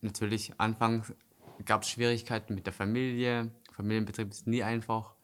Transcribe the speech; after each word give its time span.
natürlich, 0.00 0.52
anfangs 0.58 1.12
gab 1.64 1.82
es 1.82 1.90
Schwierigkeiten 1.90 2.54
mit 2.54 2.66
der 2.66 2.72
Familie. 2.72 3.50
Familienbetrieb 3.72 4.30
ist 4.30 4.46
nie 4.46 4.62
einfach. 4.62 5.14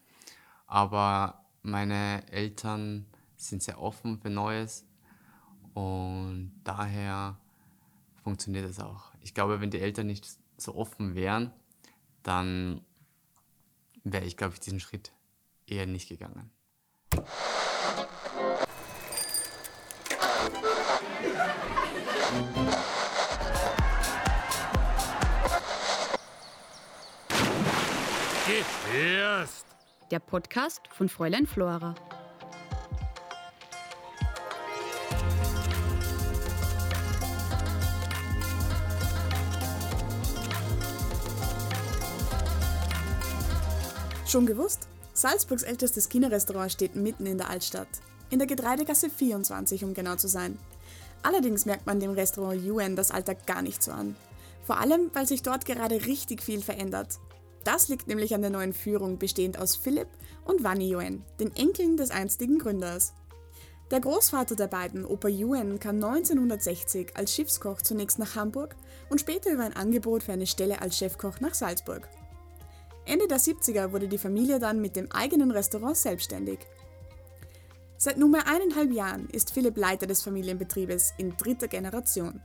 Aber 0.67 1.45
meine 1.63 2.27
Eltern 2.31 3.07
sind 3.37 3.63
sehr 3.63 3.81
offen 3.81 4.19
für 4.19 4.31
Neues 4.31 4.87
und 5.75 6.53
daher 6.65 7.39
funktioniert 8.23 8.69
es 8.69 8.81
auch. 8.81 9.13
Ich 9.21 9.35
glaube, 9.35 9.61
wenn 9.61 9.71
die 9.71 9.81
Eltern 9.81 10.07
nicht 10.07 10.27
so 10.57 10.75
offen 10.75 11.15
wären, 11.15 11.53
dann 12.23 12.81
wäre 14.05 14.25
ich, 14.25 14.37
glaube 14.37 14.55
ich, 14.55 14.61
diesen 14.61 14.81
Schritt 14.81 15.13
eher 15.67 15.87
nicht 15.87 16.09
gegangen. 16.09 16.51
Gefährst! 28.57 29.67
Der 30.11 30.19
Podcast 30.19 30.81
von 30.97 31.11
Fräulein 31.11 31.47
Flora. 31.47 31.95
Schon 44.27 44.47
gewusst? 44.47 44.89
Salzburgs 45.13 45.63
ältestes 45.63 46.09
Kinderrestaurant 46.09 46.73
steht 46.73 46.97
mitten 46.97 47.27
in 47.27 47.37
der 47.37 47.51
Altstadt. 47.51 47.89
In 48.31 48.39
der 48.39 48.49
Getreidegasse 48.49 49.11
24, 49.11 49.85
um 49.85 49.93
genau 49.93 50.17
zu 50.17 50.29
sein. 50.29 50.59
Allerdings 51.23 51.67
merkt 51.67 51.85
man 51.85 52.01
dem 52.01 52.13
Restaurant 52.13 52.65
Yuen 52.65 52.97
das 52.97 53.11
Alter 53.11 53.35
gar 53.35 53.61
nicht 53.61 53.83
so 53.83 53.93
an. 53.93 54.17
Vor 54.65 54.81
allem, 54.81 55.11
weil 55.13 55.27
sich 55.27 55.43
dort 55.43 55.67
gerade 55.67 56.07
richtig 56.07 56.43
viel 56.43 56.63
verändert. 56.63 57.19
Das 57.67 57.89
liegt 57.89 58.07
nämlich 58.07 58.33
an 58.33 58.43
der 58.43 58.51
neuen 58.51 58.73
Führung, 58.73 59.19
bestehend 59.19 59.59
aus 59.59 59.75
Philipp 59.75 60.07
und 60.45 60.63
Wanni 60.63 60.89
Yuen, 60.89 61.25
den 61.41 61.51
Enkeln 61.57 61.97
des 61.97 62.13
einstigen 62.13 62.61
Gründers. 62.61 63.13
Der 63.91 63.99
Großvater 63.99 64.55
der 64.55 64.69
beiden, 64.69 65.05
Opa 65.05 65.27
Yuen, 65.27 65.81
kam 65.81 65.97
1960 65.97 67.17
als 67.17 67.35
Schiffskoch 67.35 67.83
zunächst 67.83 68.21
nach 68.21 68.37
Hamburg 68.37 68.77
und 69.11 69.21
später 69.21 69.51
über 69.51 69.65
ein 69.65 69.75
Angebot 69.75 70.23
für 70.23 70.33
eine 70.33 70.47
Stelle 70.47 70.81
als 70.81 70.97
Chefkoch 70.97 71.41
nach 71.41 71.55
Salzburg. 71.55 72.09
Ende 73.05 73.27
der 73.27 73.41
70er 73.41 73.91
wurde 73.91 74.07
die 74.07 74.19
Familie 74.19 74.61
dann 74.61 74.81
mit 74.81 74.95
dem 74.95 75.11
eigenen 75.11 75.51
Restaurant 75.51 75.97
selbstständig. 75.97 76.61
Seit 77.97 78.17
nunmehr 78.17 78.47
eineinhalb 78.47 78.93
Jahren 78.93 79.29
ist 79.31 79.53
Philipp 79.53 79.77
Leiter 79.77 80.07
des 80.07 80.23
Familienbetriebes 80.23 81.15
in 81.19 81.37
dritter 81.37 81.67
Generation. 81.67 82.41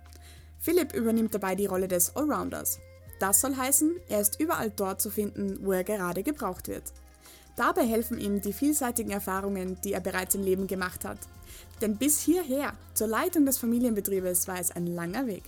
Philipp 0.58 0.95
übernimmt 0.95 1.35
dabei 1.35 1.53
die 1.53 1.67
Rolle 1.67 1.88
des 1.88 2.16
Allrounders. 2.16 2.80
Das 3.22 3.39
soll 3.39 3.55
heißen, 3.55 3.97
er 4.09 4.19
ist 4.19 4.39
überall 4.39 4.72
dort 4.72 5.00
zu 5.00 5.11
finden, 5.11 5.59
wo 5.61 5.73
er 5.73 5.83
gerade 5.83 6.23
gebraucht 6.23 6.67
wird. 6.67 6.91
Dabei 7.55 7.86
helfen 7.86 8.17
ihm 8.17 8.41
die 8.41 8.52
vielseitigen 8.52 9.11
Erfahrungen, 9.11 9.80
die 9.83 9.94
er 9.94 10.00
bereits 10.00 10.33
im 10.33 10.41
Leben 10.41 10.66
gemacht 10.66 11.05
hat. 11.05 11.19
Denn 11.81 11.97
bis 11.97 12.19
hierher, 12.19 12.73
zur 12.95 13.05
Leitung 13.05 13.45
des 13.45 13.59
Familienbetriebes, 13.59 14.47
war 14.47 14.59
es 14.59 14.72
ein 14.72 14.88
langer 14.88 15.28
Weg. 15.28 15.44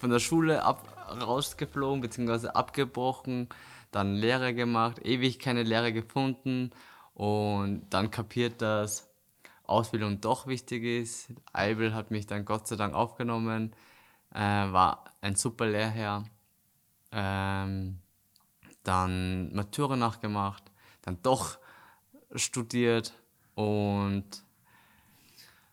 Von 0.00 0.08
der 0.08 0.18
Schule 0.18 0.62
ab, 0.62 0.82
rausgeflogen 1.20 2.00
bzw. 2.00 2.48
abgebrochen, 2.48 3.50
dann 3.90 4.14
Lehre 4.14 4.54
gemacht, 4.54 5.04
ewig 5.04 5.38
keine 5.38 5.62
Lehre 5.62 5.92
gefunden 5.92 6.70
und 7.12 7.82
dann 7.90 8.10
kapiert, 8.10 8.62
dass 8.62 9.10
Ausbildung 9.64 10.22
doch 10.22 10.46
wichtig 10.46 10.84
ist. 10.84 11.28
Eibel 11.52 11.92
hat 11.92 12.10
mich 12.10 12.26
dann 12.26 12.46
Gott 12.46 12.66
sei 12.66 12.76
Dank 12.76 12.94
aufgenommen, 12.94 13.76
äh, 14.32 14.38
war 14.38 15.04
ein 15.20 15.34
super 15.36 15.66
Lehrherr 15.66 16.24
ähm, 17.12 18.00
dann 18.82 19.52
Matura 19.54 19.96
nachgemacht, 19.96 20.70
dann 21.02 21.20
doch 21.22 21.58
studiert 22.34 23.14
und 23.54 24.44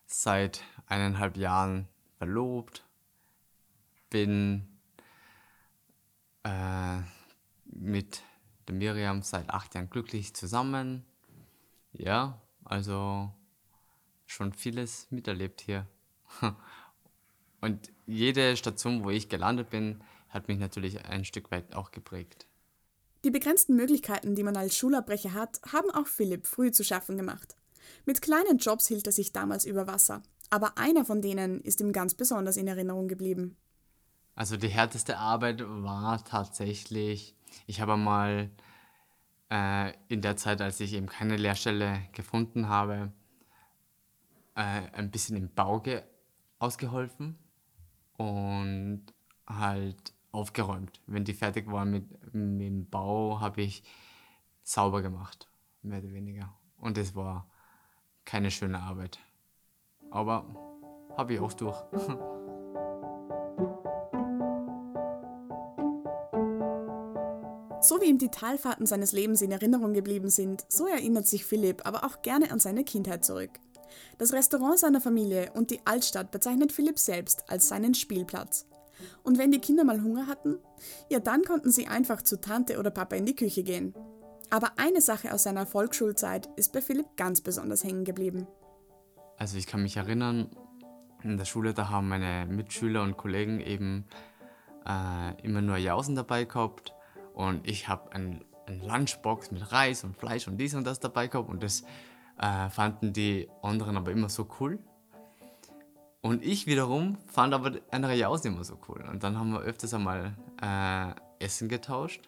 seit 0.05 0.63
eineinhalb 0.87 1.37
Jahren 1.37 1.87
verlobt, 2.17 2.83
bin 4.09 4.67
äh, 6.43 6.99
mit 7.65 8.23
der 8.67 8.75
Miriam 8.75 9.21
seit 9.21 9.49
acht 9.49 9.75
Jahren 9.75 9.89
glücklich 9.89 10.33
zusammen. 10.33 11.05
Ja, 11.93 12.41
also 12.63 13.33
schon 14.25 14.53
vieles 14.53 15.09
miterlebt 15.11 15.61
hier. 15.61 15.87
Und 17.61 17.91
jede 18.05 18.55
Station, 18.55 19.03
wo 19.03 19.09
ich 19.09 19.29
gelandet 19.29 19.69
bin, 19.71 20.03
hat 20.29 20.47
mich 20.47 20.59
natürlich 20.59 21.05
ein 21.05 21.25
Stück 21.25 21.51
weit 21.51 21.75
auch 21.75 21.91
geprägt. 21.91 22.47
Die 23.23 23.31
begrenzten 23.31 23.75
Möglichkeiten, 23.75 24.35
die 24.35 24.43
man 24.43 24.55
als 24.55 24.75
Schulabbrecher 24.77 25.33
hat, 25.33 25.59
haben 25.71 25.89
auch 25.91 26.07
Philipp 26.07 26.45
früh 26.45 26.71
zu 26.71 26.83
schaffen 26.83 27.17
gemacht. 27.17 27.55
Mit 28.05 28.21
kleinen 28.21 28.57
Jobs 28.57 28.87
hielt 28.87 29.07
er 29.07 29.11
sich 29.11 29.33
damals 29.33 29.65
über 29.65 29.87
Wasser, 29.87 30.21
aber 30.49 30.77
einer 30.77 31.05
von 31.05 31.21
denen 31.21 31.61
ist 31.61 31.81
ihm 31.81 31.91
ganz 31.91 32.13
besonders 32.13 32.57
in 32.57 32.67
Erinnerung 32.67 33.07
geblieben. 33.07 33.57
Also 34.35 34.55
die 34.55 34.67
härteste 34.67 35.17
Arbeit 35.17 35.63
war 35.65 36.23
tatsächlich, 36.23 37.35
ich 37.65 37.81
habe 37.81 37.97
mal 37.97 38.51
äh, 39.49 39.93
in 40.09 40.21
der 40.21 40.37
Zeit, 40.37 40.61
als 40.61 40.79
ich 40.79 40.93
eben 40.93 41.07
keine 41.07 41.37
Lehrstelle 41.37 42.01
gefunden 42.11 42.69
habe, 42.69 43.11
äh, 44.55 44.91
ein 44.93 45.09
bisschen 45.09 45.37
im 45.37 45.49
Bau 45.53 45.81
ausgeholfen 46.59 47.37
und 48.17 49.05
halt 49.47 50.13
aufgeräumt. 50.31 51.01
Wenn 51.07 51.25
die 51.25 51.33
fertig 51.33 51.71
waren 51.71 51.91
mit, 51.91 52.33
mit 52.33 52.67
dem 52.67 52.89
Bau, 52.89 53.39
habe 53.39 53.61
ich 53.61 53.83
sauber 54.63 55.01
gemacht, 55.01 55.49
mehr 55.81 55.99
oder 55.99 56.11
weniger. 56.13 56.53
Und 56.77 56.97
es 56.97 57.15
war 57.15 57.49
keine 58.25 58.51
schöne 58.51 58.81
Arbeit. 58.81 59.19
Aber 60.11 60.45
habe 61.17 61.33
ich 61.33 61.39
auch 61.39 61.53
durch. 61.53 61.77
So 67.79 68.01
wie 68.01 68.05
ihm 68.05 68.17
die 68.17 68.27
Talfahrten 68.27 68.85
seines 68.85 69.13
Lebens 69.13 69.41
in 69.41 69.51
Erinnerung 69.51 69.93
geblieben 69.93 70.29
sind, 70.29 70.65
so 70.67 70.87
erinnert 70.87 71.25
sich 71.25 71.45
Philipp 71.45 71.85
aber 71.85 72.03
auch 72.03 72.21
gerne 72.21 72.51
an 72.51 72.59
seine 72.59 72.83
Kindheit 72.83 73.23
zurück. 73.23 73.51
Das 74.17 74.33
Restaurant 74.33 74.77
seiner 74.77 74.99
Familie 74.99 75.51
und 75.53 75.71
die 75.71 75.79
Altstadt 75.85 76.31
bezeichnet 76.31 76.73
Philipp 76.73 76.99
selbst 76.99 77.49
als 77.49 77.69
seinen 77.69 77.93
Spielplatz. 77.93 78.65
Und 79.23 79.37
wenn 79.37 79.51
die 79.51 79.59
Kinder 79.59 79.83
mal 79.83 80.01
Hunger 80.01 80.27
hatten, 80.27 80.59
ja 81.09 81.19
dann 81.19 81.43
konnten 81.43 81.71
sie 81.71 81.87
einfach 81.87 82.21
zu 82.21 82.39
Tante 82.39 82.79
oder 82.79 82.91
Papa 82.91 83.15
in 83.15 83.25
die 83.25 83.35
Küche 83.35 83.63
gehen. 83.63 83.93
Aber 84.49 84.71
eine 84.77 85.01
Sache 85.01 85.33
aus 85.33 85.43
seiner 85.43 85.65
Volksschulzeit 85.65 86.49
ist 86.55 86.71
bei 86.71 86.81
Philipp 86.81 87.17
ganz 87.17 87.41
besonders 87.41 87.83
hängen 87.83 88.05
geblieben. 88.05 88.47
Also 89.37 89.57
ich 89.57 89.67
kann 89.67 89.83
mich 89.83 89.97
erinnern, 89.97 90.49
in 91.23 91.37
der 91.37 91.45
Schule, 91.45 91.73
da 91.73 91.89
haben 91.89 92.07
meine 92.07 92.45
Mitschüler 92.45 93.03
und 93.03 93.17
Kollegen 93.17 93.59
eben 93.59 94.05
äh, 94.85 95.41
immer 95.43 95.61
nur 95.61 95.77
Jausen 95.77 96.15
dabei 96.15 96.45
gehabt 96.45 96.93
und 97.33 97.67
ich 97.67 97.87
habe 97.87 98.11
ein, 98.13 98.43
ein 98.67 98.81
Lunchbox 98.81 99.51
mit 99.51 99.71
Reis 99.71 100.03
und 100.03 100.15
Fleisch 100.15 100.47
und 100.47 100.57
dies 100.57 100.73
und 100.75 100.85
das 100.85 100.99
dabei 100.99 101.27
gehabt 101.27 101.49
und 101.49 101.61
das 101.61 101.83
äh, 102.39 102.69
fanden 102.69 103.13
die 103.13 103.49
anderen 103.61 103.97
aber 103.97 104.11
immer 104.11 104.29
so 104.29 104.47
cool. 104.59 104.79
Und 106.21 106.43
ich 106.43 106.67
wiederum 106.67 107.17
fand 107.27 107.53
aber 107.53 107.79
andere 107.91 108.15
Jausen 108.15 108.53
immer 108.53 108.63
so 108.63 108.79
cool. 108.87 109.03
Und 109.09 109.23
dann 109.23 109.37
haben 109.37 109.51
wir 109.51 109.61
öfters 109.61 109.93
einmal 109.93 110.35
äh, 110.61 111.13
Essen 111.43 111.69
getauscht, 111.69 112.27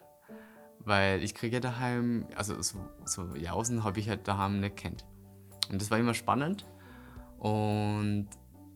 weil 0.80 1.24
ich 1.24 1.34
kriege 1.34 1.58
ja 1.58 1.60
daheim, 1.60 2.26
also 2.36 2.62
so, 2.62 2.80
so 3.06 3.36
Jausen 3.36 3.84
habe 3.84 4.00
ich 4.00 4.08
halt 4.08 4.28
daheim 4.28 4.60
nicht 4.60 4.78
kennt. 4.78 5.06
Und 5.70 5.82
das 5.82 5.92
war 5.92 5.98
immer 5.98 6.14
spannend. 6.14 6.66
Und 7.40 8.28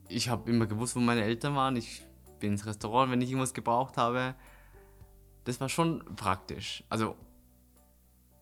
ich 0.08 0.30
habe 0.30 0.50
immer 0.50 0.66
gewusst, 0.66 0.96
wo 0.96 1.00
meine 1.00 1.24
Eltern 1.24 1.56
waren. 1.56 1.76
Ich 1.76 2.06
bin 2.40 2.54
ins 2.54 2.66
Restaurant, 2.66 3.12
wenn 3.12 3.22
ich 3.22 3.30
irgendwas 3.30 3.54
gebraucht 3.54 3.98
habe. 3.98 4.36
Das 5.44 5.60
war 5.60 5.70
schon 5.70 6.04
praktisch. 6.16 6.84
Also 6.90 7.16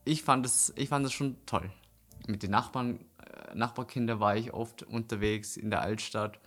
ich 0.05 0.23
fand 0.23 0.45
das, 0.45 0.73
ich 0.75 0.89
fand 0.89 1.05
das 1.05 1.13
schon 1.13 1.37
toll. 1.45 1.71
Mit 2.27 2.43
den 2.43 2.51
Nachbarn, 2.51 2.99
äh, 3.19 3.55
Nachbarkindern 3.55 4.19
war 4.19 4.35
ich 4.35 4.53
oft 4.53 4.83
unterwegs 4.83 5.57
in 5.57 5.69
der 5.69 5.81
Altstadt 5.81 6.39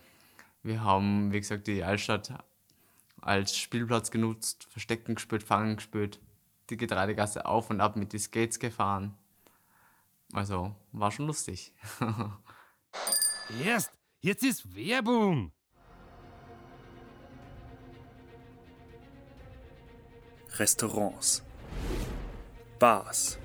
wir 0.65 0.83
haben, 0.83 1.31
wie 1.31 1.39
gesagt, 1.39 1.67
die 1.67 1.83
Altstadt 1.83 2.33
als 3.21 3.55
Spielplatz 3.55 4.09
genutzt, 4.09 4.65
Verstecken 4.69 5.13
gespielt, 5.13 5.43
Fangen 5.43 5.75
gespielt, 5.75 6.19
die 6.71 6.77
Getreidegasse 6.77 7.45
auf 7.45 7.69
und 7.69 7.81
ab 7.81 7.95
mit 7.95 8.13
den 8.13 8.19
Skates 8.19 8.57
gefahren. 8.59 9.15
Also 10.33 10.75
war 10.91 11.11
schon 11.11 11.27
lustig. 11.27 11.71
Erst, 13.63 13.91
jetzt 14.21 14.43
ist 14.43 14.75
Werbung. 14.75 15.51
Restaurants, 20.57 21.43
Bars, 22.79 23.37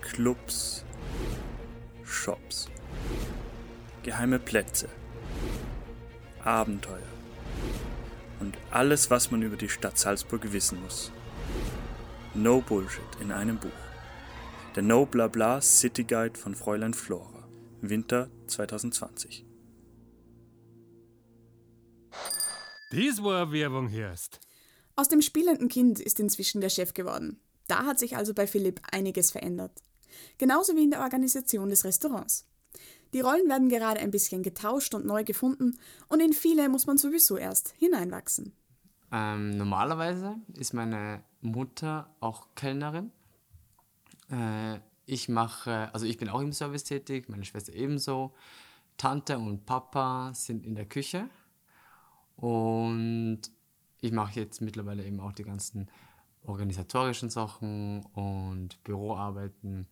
Clubs, 0.00 0.84
Shops, 2.04 2.68
geheime 4.04 4.38
Plätze 4.38 4.88
Abenteuer 6.44 6.98
und 8.40 8.56
alles, 8.70 9.10
was 9.10 9.30
man 9.30 9.42
über 9.42 9.56
die 9.56 9.68
Stadt 9.68 9.98
Salzburg 9.98 10.52
wissen 10.52 10.80
muss. 10.82 11.10
No 12.34 12.60
Bullshit 12.60 13.02
in 13.20 13.32
einem 13.32 13.58
Buch. 13.58 13.70
Der 14.74 14.82
No 14.82 15.06
Blabla 15.06 15.60
City 15.60 16.04
Guide 16.04 16.38
von 16.38 16.54
Fräulein 16.54 16.94
Flora. 16.94 17.48
Winter 17.80 18.28
2020. 18.48 19.46
Dies 22.92 23.22
war 23.22 23.52
Werbung 23.52 23.90
hörst. 23.90 24.40
Aus 24.96 25.08
dem 25.08 25.22
spielenden 25.22 25.68
Kind 25.68 25.98
ist 26.00 26.20
inzwischen 26.20 26.60
der 26.60 26.68
Chef 26.68 26.94
geworden. 26.94 27.40
Da 27.66 27.86
hat 27.86 27.98
sich 27.98 28.16
also 28.16 28.34
bei 28.34 28.46
Philipp 28.46 28.80
einiges 28.92 29.30
verändert. 29.30 29.82
Genauso 30.38 30.76
wie 30.76 30.84
in 30.84 30.90
der 30.90 31.00
Organisation 31.00 31.70
des 31.70 31.84
Restaurants. 31.84 32.46
Die 33.14 33.20
Rollen 33.20 33.48
werden 33.48 33.68
gerade 33.68 34.00
ein 34.00 34.10
bisschen 34.10 34.42
getauscht 34.42 34.92
und 34.92 35.06
neu 35.06 35.22
gefunden 35.22 35.78
und 36.08 36.20
in 36.20 36.32
viele 36.32 36.68
muss 36.68 36.86
man 36.86 36.98
sowieso 36.98 37.36
erst 37.36 37.72
hineinwachsen. 37.78 38.52
Ähm, 39.12 39.56
normalerweise 39.56 40.34
ist 40.58 40.74
meine 40.74 41.22
Mutter 41.40 42.10
auch 42.18 42.48
Kellnerin. 42.56 43.12
Äh, 44.30 44.80
ich 45.06 45.28
mache, 45.28 45.94
also 45.94 46.06
ich 46.06 46.16
bin 46.18 46.28
auch 46.28 46.40
im 46.40 46.52
Service 46.52 46.82
tätig, 46.82 47.28
meine 47.28 47.44
Schwester 47.44 47.72
ebenso. 47.72 48.34
Tante 48.96 49.38
und 49.38 49.64
Papa 49.64 50.32
sind 50.34 50.66
in 50.66 50.74
der 50.74 50.86
Küche 50.86 51.28
und 52.34 53.42
ich 54.00 54.10
mache 54.10 54.40
jetzt 54.40 54.60
mittlerweile 54.60 55.04
eben 55.04 55.20
auch 55.20 55.32
die 55.32 55.44
ganzen 55.44 55.88
organisatorischen 56.42 57.30
Sachen 57.30 58.04
und 58.06 58.82
Büroarbeiten. 58.82 59.86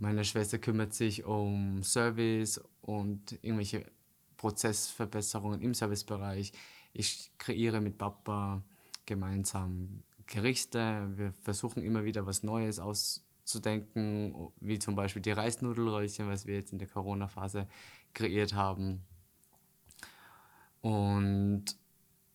Meine 0.00 0.24
Schwester 0.24 0.58
kümmert 0.58 0.94
sich 0.94 1.26
um 1.26 1.82
Service 1.82 2.58
und 2.80 3.32
irgendwelche 3.42 3.84
Prozessverbesserungen 4.38 5.60
im 5.60 5.74
Servicebereich. 5.74 6.52
Ich 6.94 7.30
kreiere 7.36 7.82
mit 7.82 7.98
Papa 7.98 8.62
gemeinsam 9.04 10.02
Gerichte. 10.24 11.06
Wir 11.16 11.34
versuchen 11.42 11.82
immer 11.82 12.02
wieder 12.02 12.24
was 12.24 12.42
Neues 12.42 12.78
auszudenken, 12.78 14.34
wie 14.60 14.78
zum 14.78 14.94
Beispiel 14.94 15.20
die 15.20 15.32
Reisnudelröllchen, 15.32 16.28
was 16.28 16.46
wir 16.46 16.54
jetzt 16.54 16.72
in 16.72 16.78
der 16.78 16.88
Corona-Phase 16.88 17.68
kreiert 18.14 18.54
haben. 18.54 19.02
Und 20.80 21.76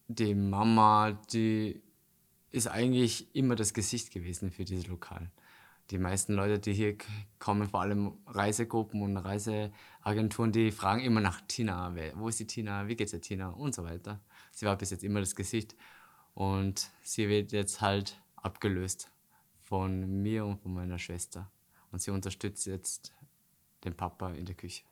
die 0.08 0.36
Mama, 0.36 1.14
die 1.34 1.82
ist 2.52 2.68
eigentlich 2.68 3.36
immer 3.36 3.56
das 3.56 3.74
Gesicht 3.74 4.12
gewesen 4.12 4.52
für 4.52 4.66
dieses 4.66 4.86
Lokal. 4.86 5.32
Die 5.92 6.00
meisten 6.00 6.34
Leute, 6.34 6.58
die 6.60 6.74
hier 6.74 6.98
kommen, 7.38 7.70
vor 7.70 7.82
allem 7.82 8.18
Reisegruppen 8.26 9.04
und 9.04 9.18
Reiseagenturen, 9.18 10.52
die 10.52 10.72
fragen 10.72 11.02
immer 11.02 11.22
nach 11.22 11.42
Tina. 11.48 11.96
Wo 12.16 12.28
ist 12.28 12.40
die 12.40 12.48
Tina? 12.48 12.88
Wie 12.88 12.96
geht's 12.96 13.12
der 13.12 13.22
Tina? 13.22 13.50
Und 13.50 13.76
so 13.76 13.84
weiter. 13.84 14.20
Sie 14.52 14.66
war 14.66 14.78
bis 14.78 14.90
jetzt 14.90 15.04
immer 15.04 15.20
das 15.20 15.36
Gesicht. 15.36 15.76
Und 16.34 16.90
sie 17.04 17.30
wird 17.30 17.52
jetzt 17.52 17.82
halt 17.82 18.20
abgelöst 18.36 19.12
von 19.62 20.22
mir 20.22 20.46
und 20.46 20.60
von 20.62 20.74
meiner 20.74 20.98
Schwester. 20.98 21.52
Und 21.92 22.02
sie 22.02 22.12
unterstützt 22.12 22.66
jetzt 22.66 23.14
den 23.84 23.96
Papa 23.96 24.32
in 24.32 24.46
der 24.46 24.56
Küche. 24.56 24.84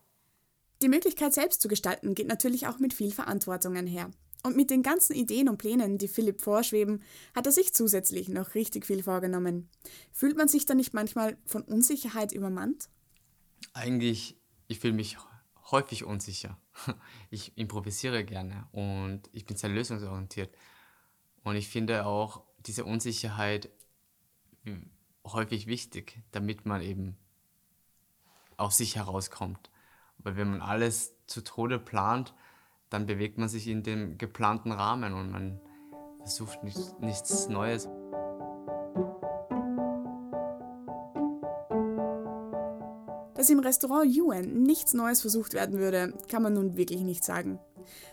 Die 0.82 0.90
Möglichkeit 0.90 1.34
selbst 1.34 1.62
zu 1.62 1.68
gestalten 1.68 2.14
geht 2.14 2.28
natürlich 2.28 2.68
auch 2.68 2.80
mit 2.80 2.94
viel 2.94 3.12
Verantwortung 3.12 3.76
einher. 3.76 4.12
Und 4.46 4.58
mit 4.58 4.70
den 4.70 4.84
ganzen 4.84 5.16
Ideen 5.16 5.48
und 5.48 5.58
Plänen, 5.58 5.98
die 5.98 6.10
Philipp 6.10 6.42
vorschweben, 6.42 7.02
hat 7.34 7.46
er 7.46 7.54
sich 7.54 7.74
zusätzlich 7.74 8.28
noch 8.28 8.56
richtig 8.56 8.86
viel 8.86 9.02
vorgenommen. 9.02 9.70
Fühlt 10.12 10.36
man 10.36 10.50
sich 10.50 10.66
da 10.66 10.76
nicht 10.76 10.94
manchmal 10.94 11.38
von 11.46 11.64
Unsicherheit 11.64 12.34
übermannt? 12.34 12.90
Eigentlich, 13.72 14.38
ich 14.68 14.80
fühle 14.80 14.94
mich 14.94 15.18
häufig 15.72 16.04
unsicher. 16.04 16.60
Ich 17.30 17.58
improvisiere 17.58 18.24
gerne 18.24 18.68
und 18.72 19.22
ich 19.32 19.46
bin 19.46 19.58
sehr 19.58 19.70
lösungsorientiert. 19.70 20.54
Und 21.44 21.56
ich 21.56 21.68
finde 21.68 22.06
auch 22.06 22.44
diese 22.60 22.86
Unsicherheit 22.86 23.70
häufig 25.26 25.68
wichtig, 25.68 26.22
damit 26.32 26.66
man 26.66 26.82
eben 26.82 27.18
aus 28.58 28.78
sich 28.78 28.96
herauskommt. 28.96 29.72
Weil 30.20 30.36
wenn 30.36 30.52
man 30.52 30.62
alles 30.62 31.16
zu 31.28 31.42
Tode 31.42 31.80
plant, 31.80 32.34
dann 32.94 33.08
bewegt 33.08 33.40
man 33.40 33.50
sich 33.50 33.68
in 33.68 33.82
dem 33.82 34.20
geplanten 34.20 34.72
Rahmen 34.72 35.14
und 35.14 35.32
man 35.32 35.60
versucht 36.20 36.64
nichts, 36.64 36.94
nichts 37.00 37.50
Neues. 37.50 37.90
Dass 43.34 43.50
im 43.50 43.60
Restaurant 43.60 44.16
Yuen 44.16 44.62
nichts 44.62 44.94
Neues 44.94 45.22
versucht 45.22 45.56
werden 45.56 45.80
würde, 45.80 46.14
kann 46.30 46.44
man 46.44 46.54
nun 46.54 46.78
wirklich 46.78 47.02
nicht 47.02 47.24
sagen. 47.24 47.60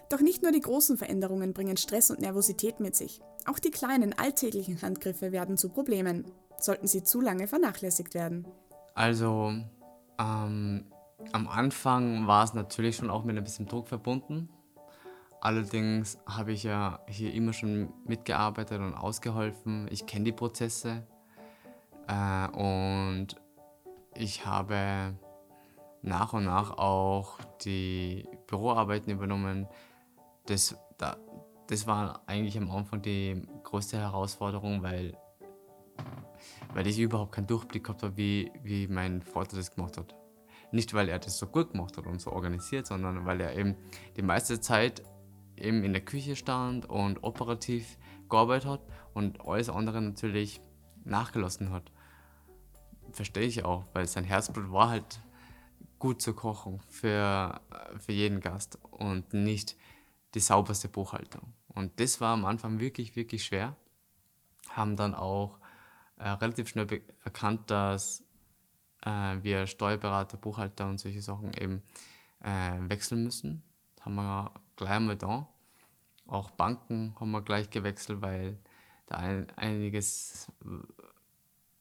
Doch 0.09 0.21
nicht 0.21 0.43
nur 0.43 0.51
die 0.51 0.61
großen 0.61 0.97
Veränderungen 0.97 1.53
bringen 1.53 1.77
Stress 1.77 2.11
und 2.11 2.21
Nervosität 2.21 2.81
mit 2.81 2.97
sich. 2.97 3.21
Auch 3.45 3.59
die 3.59 3.71
kleinen 3.71 4.15
alltäglichen 4.19 4.81
Handgriffe 4.81 5.31
werden 5.31 5.59
zu 5.59 5.69
Problemen, 5.69 6.25
sollten 6.59 6.87
sie 6.87 7.05
zu 7.05 7.21
lange 7.21 7.47
vernachlässigt 7.47 8.15
werden. 8.15 8.49
Also 8.95 9.53
ähm, 10.19 10.87
am 11.33 11.49
Anfang 11.49 12.27
war 12.27 12.45
es 12.45 12.55
natürlich 12.55 12.97
schon 12.97 13.11
auch 13.11 13.25
mit 13.25 13.37
ein 13.37 13.45
bisschen 13.45 13.67
Druck 13.67 13.87
verbunden, 13.87 14.49
Allerdings 15.41 16.19
habe 16.27 16.53
ich 16.53 16.65
ja 16.65 17.01
hier 17.09 17.33
immer 17.33 17.55
schon 17.55 17.93
mitgearbeitet 18.05 18.79
und 18.81 18.95
ausgeholfen. 18.95 19.89
Ich 19.91 20.05
kenne 20.05 20.27
die 20.27 20.33
Prozesse 20.33 21.07
äh, 22.09 22.49
und 22.49 23.37
ich 24.15 24.45
habe 24.45 25.15
nach 26.03 26.35
und 26.35 26.45
nach 26.45 26.77
auch 26.77 27.39
die 27.65 28.29
Büroarbeiten 28.49 29.13
übernommen. 29.13 29.67
Das, 30.45 30.77
da, 30.99 31.17
das 31.69 31.87
war 31.87 32.23
eigentlich 32.27 32.59
am 32.59 32.71
Anfang 32.71 33.01
die 33.01 33.43
größte 33.63 33.97
Herausforderung, 33.97 34.83
weil, 34.83 35.17
weil 36.75 36.87
ich 36.87 36.99
überhaupt 36.99 37.33
keinen 37.33 37.47
Durchblick 37.47 37.85
gehabt 37.85 38.03
habe, 38.03 38.17
wie, 38.19 38.53
wie 38.63 38.89
mein 38.89 39.23
Vater 39.23 39.57
das 39.57 39.71
gemacht 39.71 39.97
hat. 39.97 40.15
Nicht, 40.71 40.93
weil 40.93 41.09
er 41.09 41.19
das 41.19 41.39
so 41.39 41.47
gut 41.47 41.73
gemacht 41.73 41.97
hat 41.97 42.07
und 42.07 42.21
so 42.21 42.31
organisiert, 42.31 42.87
sondern 42.87 43.25
weil 43.25 43.41
er 43.41 43.57
eben 43.57 43.77
die 44.17 44.23
meiste 44.23 44.61
Zeit 44.61 45.03
eben 45.61 45.85
in 45.85 45.93
der 45.93 46.05
Küche 46.05 46.37
stand 46.37 46.87
und 46.87 47.23
operativ 47.23 47.99
gearbeitet 48.29 48.69
hat 48.69 48.81
und 49.15 49.41
alles 49.47 49.69
andere 49.69 50.01
natürlich 50.01 50.61
nachgelassen 51.05 51.71
hat. 51.71 51.91
Verstehe 53.13 53.45
ich 53.45 53.65
auch, 53.65 53.85
weil 53.93 54.07
sein 54.07 54.25
Herzblut 54.25 54.71
war 54.71 54.91
halt 54.91 55.21
gut 55.99 56.23
zu 56.23 56.35
kochen 56.35 56.81
für, 56.89 57.61
für 57.99 58.13
jeden 58.13 58.41
Gast 58.41 58.79
und 58.91 59.33
nicht 59.35 59.77
die 60.35 60.41
sauberste 60.41 60.89
Buchhaltung. 60.89 61.53
Und 61.69 61.99
das 62.01 62.21
war 62.21 62.35
am 62.35 62.45
Anfang 62.45 62.81
wirklich, 62.81 63.17
wirklich 63.17 63.45
schwer. 63.45 63.77
Haben 64.71 64.97
dann 64.97 65.15
auch 65.15 65.59
äh, 66.17 66.29
relativ 66.29 66.69
schnell 66.69 66.87
erkannt, 67.25 67.71
dass 67.71 68.25
äh, 69.05 69.37
wir 69.43 69.67
Steuerberater, 69.67 70.37
Buchhalter 70.37 70.89
und 70.89 70.99
solche 70.99 71.23
Sachen 71.23 71.53
eben 71.55 71.83
äh, 72.41 72.79
wechseln 72.89 73.25
müssen. 73.25 73.63
Das 73.97 74.07
haben 74.07 74.15
wir 74.17 74.53
gleich 74.77 74.91
einmal 74.91 75.17
da. 75.17 75.49
Auch 76.31 76.51
Banken 76.53 77.13
haben 77.19 77.33
wir 77.33 77.43
gleich 77.43 77.71
gewechselt, 77.71 78.23
weil 78.23 78.57
da 79.07 79.17
ein, 79.17 79.51
einiges 79.57 80.47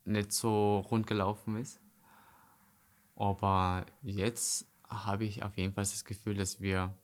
nicht 0.05 0.31
so 0.31 0.79
rund 0.79 1.05
gelaufen 1.05 1.55
ist. 1.57 1.79
Aber 3.15 3.85
jetzt 4.01 4.65
habe 4.87 5.25
ich 5.25 5.43
auf 5.43 5.55
jeden 5.55 5.73
Fall 5.73 5.83
das 5.83 6.03
Gefühl, 6.03 6.33
dass 6.33 6.59
wir 6.59 6.97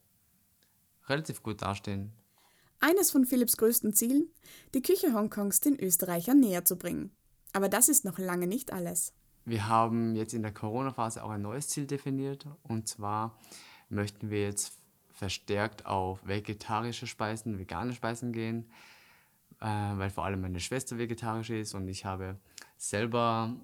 relativ 1.07 1.43
gut 1.43 1.61
dastehen. 1.61 2.13
Eines 2.79 3.11
von 3.11 3.25
Philipps 3.25 3.57
größten 3.57 3.93
Zielen, 3.93 4.27
die 4.73 4.81
Küche 4.81 5.13
Hongkongs 5.13 5.61
den 5.61 5.79
Österreichern 5.79 6.39
näher 6.39 6.65
zu 6.65 6.77
bringen. 6.77 7.11
Aber 7.53 7.69
das 7.69 7.89
ist 7.89 8.05
noch 8.05 8.17
lange 8.17 8.47
nicht 8.47 8.73
alles. 8.73 9.13
Wir 9.45 9.67
haben 9.67 10.15
jetzt 10.15 10.33
in 10.33 10.41
der 10.41 10.53
Corona-Phase 10.53 11.23
auch 11.23 11.29
ein 11.29 11.43
neues 11.43 11.67
Ziel 11.67 11.85
definiert. 11.85 12.47
Und 12.63 12.87
zwar 12.87 13.37
möchten 13.89 14.31
wir 14.31 14.41
jetzt 14.41 14.73
verstärkt 15.15 15.85
auf 15.85 16.19
vegetarische 16.27 17.07
Speisen, 17.07 17.57
vegane 17.57 17.93
Speisen 17.93 18.33
gehen, 18.33 18.69
äh, 19.61 19.65
weil 19.65 20.09
vor 20.09 20.25
allem 20.25 20.41
meine 20.41 20.59
Schwester 20.59 20.97
vegetarisch 20.97 21.49
ist 21.49 21.73
und 21.73 21.87
ich 21.87 22.05
habe 22.05 22.37
selber 22.77 23.55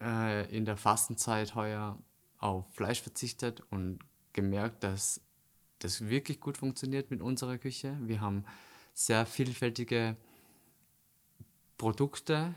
äh, 0.00 0.54
in 0.54 0.64
der 0.64 0.76
Fastenzeit 0.76 1.54
heuer 1.54 1.98
auf 2.38 2.66
Fleisch 2.74 3.00
verzichtet 3.00 3.62
und 3.70 4.00
gemerkt, 4.32 4.84
dass 4.84 5.20
das 5.78 6.08
wirklich 6.08 6.40
gut 6.40 6.58
funktioniert 6.58 7.10
mit 7.10 7.20
unserer 7.20 7.58
Küche. 7.58 7.96
Wir 8.02 8.20
haben 8.20 8.44
sehr 8.92 9.26
vielfältige 9.26 10.16
Produkte, 11.78 12.54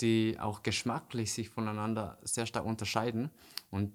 die 0.00 0.36
auch 0.40 0.62
geschmacklich 0.62 1.32
sich 1.32 1.50
voneinander 1.50 2.18
sehr 2.22 2.46
stark 2.46 2.64
unterscheiden. 2.64 3.30
Und 3.70 3.92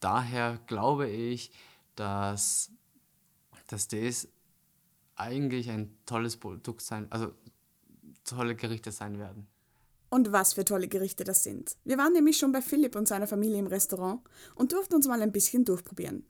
daher 0.00 0.58
glaube 0.66 1.08
ich, 1.08 1.50
dass 1.96 2.70
dass 3.68 3.88
das 3.88 4.28
eigentlich 5.14 5.70
ein 5.70 5.96
tolles 6.06 6.36
Produkt 6.36 6.82
sein, 6.82 7.06
also 7.10 7.32
tolle 8.24 8.56
Gerichte 8.56 8.92
sein 8.92 9.18
werden. 9.18 9.46
Und 10.10 10.32
was 10.32 10.54
für 10.54 10.64
tolle 10.64 10.88
Gerichte 10.88 11.24
das 11.24 11.42
sind. 11.42 11.76
Wir 11.84 11.98
waren 11.98 12.14
nämlich 12.14 12.38
schon 12.38 12.52
bei 12.52 12.62
Philipp 12.62 12.96
und 12.96 13.06
seiner 13.06 13.26
Familie 13.26 13.58
im 13.58 13.66
Restaurant 13.66 14.22
und 14.54 14.72
durften 14.72 14.94
uns 14.94 15.06
mal 15.06 15.20
ein 15.20 15.32
bisschen 15.32 15.64
durchprobieren. 15.64 16.26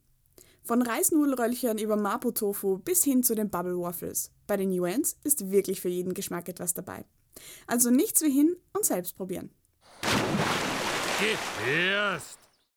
Von 0.64 0.82
Reisnudelröllchen 0.82 1.78
über 1.78 1.96
Mapo-Tofu 1.96 2.78
bis 2.78 3.04
hin 3.04 3.22
zu 3.22 3.34
den 3.34 3.50
Bubble 3.50 3.78
Waffles. 3.78 4.32
Bei 4.46 4.56
den 4.56 4.72
Yuans 4.72 5.16
ist 5.22 5.50
wirklich 5.50 5.80
für 5.80 5.88
jeden 5.88 6.12
Geschmack 6.12 6.48
etwas 6.48 6.74
dabei. 6.74 7.04
Also 7.66 7.90
nichts 7.90 8.20
wie 8.22 8.32
hin 8.32 8.56
und 8.72 8.84
selbst 8.84 9.16
probieren. 9.16 9.50
Geh 11.20 11.36
erst! 11.70 12.47